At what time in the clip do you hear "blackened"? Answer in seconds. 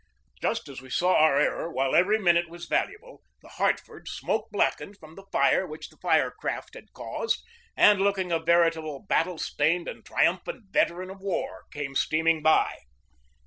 4.49-4.97